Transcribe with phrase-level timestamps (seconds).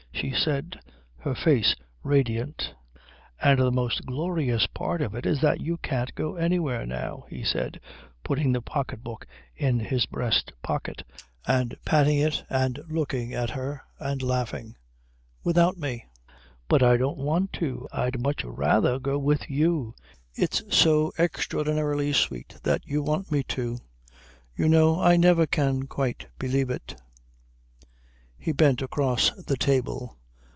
[0.13, 0.79] she said,
[1.17, 2.75] her face radiant.
[2.93, 2.99] "Yes.
[3.41, 7.43] And the most glorious part of it is that you can't go anywhere now," he
[7.43, 7.79] said,
[8.23, 9.25] putting the pocket book
[9.55, 11.01] in his breast pocket
[11.47, 14.75] and patting it and looking at her and laughing,
[15.43, 16.05] "without me."
[16.67, 17.87] "But I don't want to.
[17.91, 19.95] I'd much rather go with you.
[20.35, 23.79] It's so extraordinarily sweet that you want me to.
[24.55, 27.01] You know, I never can quite believe it."
[28.43, 30.17] He bent across the table.